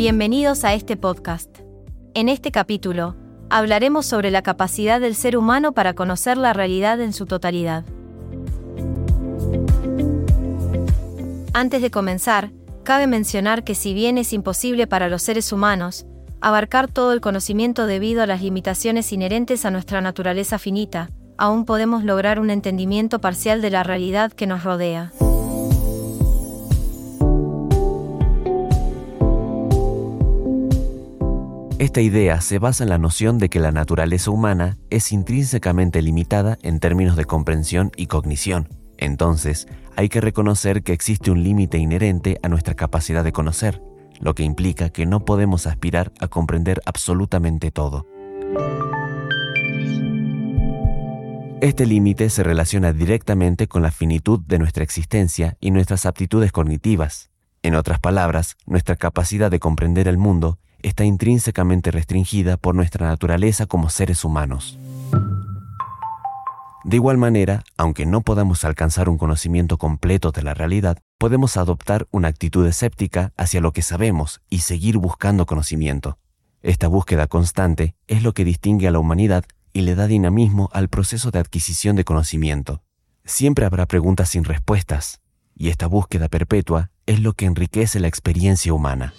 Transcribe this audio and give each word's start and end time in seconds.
Bienvenidos 0.00 0.64
a 0.64 0.72
este 0.72 0.96
podcast. 0.96 1.58
En 2.14 2.30
este 2.30 2.50
capítulo, 2.50 3.16
hablaremos 3.50 4.06
sobre 4.06 4.30
la 4.30 4.40
capacidad 4.40 4.98
del 4.98 5.14
ser 5.14 5.36
humano 5.36 5.72
para 5.72 5.92
conocer 5.92 6.38
la 6.38 6.54
realidad 6.54 7.02
en 7.02 7.12
su 7.12 7.26
totalidad. 7.26 7.84
Antes 11.52 11.82
de 11.82 11.90
comenzar, 11.90 12.50
cabe 12.82 13.06
mencionar 13.08 13.62
que 13.62 13.74
si 13.74 13.92
bien 13.92 14.16
es 14.16 14.32
imposible 14.32 14.86
para 14.86 15.10
los 15.10 15.20
seres 15.20 15.52
humanos, 15.52 16.06
abarcar 16.40 16.88
todo 16.88 17.12
el 17.12 17.20
conocimiento 17.20 17.84
debido 17.84 18.22
a 18.22 18.26
las 18.26 18.40
limitaciones 18.40 19.12
inherentes 19.12 19.66
a 19.66 19.70
nuestra 19.70 20.00
naturaleza 20.00 20.58
finita, 20.58 21.10
aún 21.36 21.66
podemos 21.66 22.04
lograr 22.04 22.40
un 22.40 22.48
entendimiento 22.48 23.20
parcial 23.20 23.60
de 23.60 23.68
la 23.68 23.82
realidad 23.82 24.32
que 24.32 24.46
nos 24.46 24.64
rodea. 24.64 25.12
Esta 31.80 32.02
idea 32.02 32.42
se 32.42 32.58
basa 32.58 32.84
en 32.84 32.90
la 32.90 32.98
noción 32.98 33.38
de 33.38 33.48
que 33.48 33.58
la 33.58 33.72
naturaleza 33.72 34.30
humana 34.30 34.76
es 34.90 35.12
intrínsecamente 35.12 36.02
limitada 36.02 36.58
en 36.60 36.78
términos 36.78 37.16
de 37.16 37.24
comprensión 37.24 37.90
y 37.96 38.04
cognición. 38.04 38.68
Entonces, 38.98 39.66
hay 39.96 40.10
que 40.10 40.20
reconocer 40.20 40.82
que 40.82 40.92
existe 40.92 41.30
un 41.30 41.42
límite 41.42 41.78
inherente 41.78 42.38
a 42.42 42.50
nuestra 42.50 42.74
capacidad 42.74 43.24
de 43.24 43.32
conocer, 43.32 43.82
lo 44.20 44.34
que 44.34 44.42
implica 44.42 44.90
que 44.90 45.06
no 45.06 45.24
podemos 45.24 45.66
aspirar 45.66 46.12
a 46.20 46.28
comprender 46.28 46.82
absolutamente 46.84 47.70
todo. 47.70 48.06
Este 51.62 51.86
límite 51.86 52.28
se 52.28 52.42
relaciona 52.42 52.92
directamente 52.92 53.68
con 53.68 53.80
la 53.80 53.90
finitud 53.90 54.40
de 54.40 54.58
nuestra 54.58 54.84
existencia 54.84 55.56
y 55.60 55.70
nuestras 55.70 56.04
aptitudes 56.04 56.52
cognitivas. 56.52 57.30
En 57.62 57.74
otras 57.74 58.00
palabras, 58.00 58.58
nuestra 58.66 58.96
capacidad 58.96 59.50
de 59.50 59.60
comprender 59.60 60.08
el 60.08 60.18
mundo 60.18 60.58
está 60.82 61.04
intrínsecamente 61.04 61.90
restringida 61.90 62.56
por 62.56 62.74
nuestra 62.74 63.06
naturaleza 63.06 63.66
como 63.66 63.90
seres 63.90 64.24
humanos. 64.24 64.78
De 66.84 66.96
igual 66.96 67.18
manera, 67.18 67.62
aunque 67.76 68.06
no 68.06 68.22
podamos 68.22 68.64
alcanzar 68.64 69.08
un 69.08 69.18
conocimiento 69.18 69.76
completo 69.76 70.32
de 70.32 70.42
la 70.42 70.54
realidad, 70.54 70.98
podemos 71.18 71.56
adoptar 71.56 72.08
una 72.10 72.28
actitud 72.28 72.66
escéptica 72.66 73.32
hacia 73.36 73.60
lo 73.60 73.72
que 73.72 73.82
sabemos 73.82 74.40
y 74.48 74.60
seguir 74.60 74.96
buscando 74.96 75.44
conocimiento. 75.44 76.18
Esta 76.62 76.88
búsqueda 76.88 77.26
constante 77.26 77.94
es 78.06 78.22
lo 78.22 78.32
que 78.32 78.44
distingue 78.44 78.88
a 78.88 78.90
la 78.90 78.98
humanidad 78.98 79.44
y 79.72 79.82
le 79.82 79.94
da 79.94 80.06
dinamismo 80.06 80.70
al 80.72 80.88
proceso 80.88 81.30
de 81.30 81.38
adquisición 81.38 81.96
de 81.96 82.04
conocimiento. 82.04 82.82
Siempre 83.24 83.66
habrá 83.66 83.86
preguntas 83.86 84.30
sin 84.30 84.44
respuestas, 84.44 85.20
y 85.54 85.68
esta 85.68 85.86
búsqueda 85.86 86.28
perpetua 86.28 86.90
es 87.06 87.20
lo 87.20 87.34
que 87.34 87.44
enriquece 87.44 88.00
la 88.00 88.08
experiencia 88.08 88.72
humana. 88.72 89.12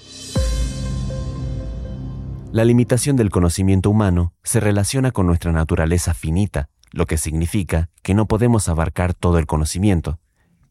La 2.51 2.65
limitación 2.65 3.15
del 3.15 3.29
conocimiento 3.29 3.89
humano 3.89 4.33
se 4.43 4.59
relaciona 4.59 5.11
con 5.11 5.25
nuestra 5.25 5.53
naturaleza 5.53 6.13
finita, 6.13 6.67
lo 6.91 7.05
que 7.05 7.17
significa 7.17 7.89
que 8.03 8.13
no 8.13 8.25
podemos 8.25 8.67
abarcar 8.67 9.13
todo 9.13 9.37
el 9.37 9.45
conocimiento. 9.45 10.19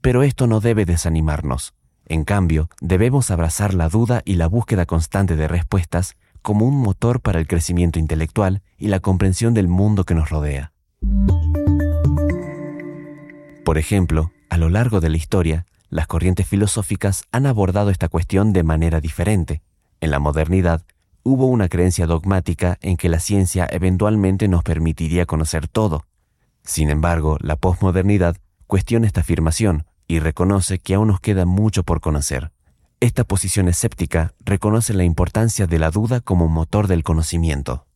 Pero 0.03 0.23
esto 0.23 0.47
no 0.47 0.61
debe 0.61 0.85
desanimarnos. 0.85 1.73
En 2.05 2.25
cambio, 2.25 2.69
debemos 2.83 3.31
abrazar 3.31 3.73
la 3.73 3.89
duda 3.89 4.21
y 4.27 4.35
la 4.35 4.47
búsqueda 4.47 4.85
constante 4.85 5.37
de 5.37 5.49
respuestas 5.49 6.17
como 6.43 6.67
un 6.67 6.77
motor 6.77 7.21
para 7.21 7.39
el 7.39 7.47
crecimiento 7.47 7.99
intelectual 7.99 8.61
y 8.77 8.89
la 8.89 9.01
comprensión 9.01 9.55
del 9.55 9.69
mundo 9.69 10.05
que 10.05 10.15
nos 10.15 10.29
rodea. 10.29 10.73
Por 13.65 13.79
ejemplo, 13.79 14.33
a 14.51 14.59
lo 14.59 14.69
largo 14.69 15.01
de 15.01 15.09
la 15.09 15.17
historia, 15.17 15.65
las 15.89 16.07
corrientes 16.07 16.47
filosóficas 16.47 17.25
han 17.33 17.47
abordado 17.47 17.89
esta 17.89 18.09
cuestión 18.09 18.53
de 18.53 18.65
manera 18.65 19.01
diferente. 19.01 19.63
En 20.03 20.11
la 20.11 20.19
modernidad, 20.19 20.83
hubo 21.23 21.47
una 21.47 21.69
creencia 21.69 22.07
dogmática 22.07 22.79
en 22.81 22.97
que 22.97 23.09
la 23.09 23.21
ciencia 23.21 23.67
eventualmente 23.71 24.49
nos 24.49 24.63
permitiría 24.63 25.27
conocer 25.27 25.69
todo. 25.69 26.07
Sin 26.65 26.91
embargo, 26.91 27.37
la 27.41 27.57
posmodernidad 27.57 28.37
cuestiona 28.67 29.07
esta 29.07 29.21
afirmación 29.21 29.87
y 30.07 30.19
reconoce 30.19 30.79
que 30.79 30.95
aún 30.95 31.09
nos 31.09 31.21
queda 31.21 31.47
mucho 31.47 31.85
por 31.85 32.01
conocer. 32.01 32.53
Esta 33.01 33.25
posición 33.25 33.69
escéptica 33.69 34.35
reconoce 34.41 34.93
la 34.93 35.05
importancia 35.05 35.67
de 35.67 35.79
la 35.79 35.91
duda 35.91 36.21
como 36.21 36.49
motor 36.49 36.87
del 36.87 37.03
conocimiento. 37.03 37.87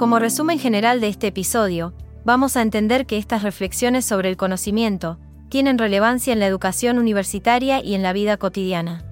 Como 0.00 0.18
resumen 0.18 0.58
general 0.58 1.02
de 1.02 1.08
este 1.08 1.26
episodio, 1.26 1.92
vamos 2.24 2.56
a 2.56 2.62
entender 2.62 3.04
que 3.04 3.18
estas 3.18 3.42
reflexiones 3.42 4.06
sobre 4.06 4.30
el 4.30 4.38
conocimiento 4.38 5.18
tienen 5.50 5.76
relevancia 5.76 6.32
en 6.32 6.40
la 6.40 6.46
educación 6.46 6.98
universitaria 6.98 7.84
y 7.84 7.94
en 7.94 8.02
la 8.02 8.14
vida 8.14 8.38
cotidiana. 8.38 9.04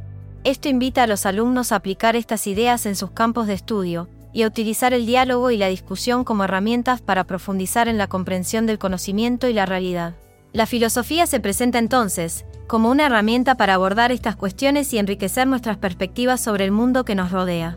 Esto 0.44 0.71
invita 0.71 1.03
a 1.03 1.06
los 1.06 1.27
alumnos 1.27 1.72
a 1.72 1.77
aplicar 1.77 2.16
estas 2.16 2.47
ideas 2.47 2.87
en 2.87 2.97
sus 2.97 3.10
campos 3.10 3.47
de 3.47 3.53
estudio 3.53 4.09
y 4.32 4.44
a 4.44 4.47
utilizar 4.47 4.94
el 4.94 5.04
diálogo 5.04 5.50
y 5.50 5.59
la 5.59 5.66
discusión 5.66 6.25
como 6.25 6.44
herramientas 6.44 7.03
para 7.03 7.25
profundizar 7.25 7.87
en 7.87 7.98
la 7.98 8.06
comprensión 8.06 8.65
del 8.65 8.78
conocimiento 8.78 9.47
y 9.47 9.53
la 9.53 9.66
realidad. 9.66 10.15
La 10.54 10.65
filosofía 10.65 11.27
se 11.27 11.38
presenta 11.38 11.78
entonces 11.78 12.47
como 12.66 12.91
una 12.91 13.04
herramienta 13.04 13.56
para 13.56 13.75
abordar 13.75 14.10
estas 14.10 14.37
cuestiones 14.37 14.91
y 14.94 14.98
enriquecer 14.98 15.47
nuestras 15.48 15.77
perspectivas 15.77 16.41
sobre 16.41 16.65
el 16.65 16.72
mundo 16.72 17.04
que 17.04 17.15
nos 17.15 17.31
rodea. 17.31 17.77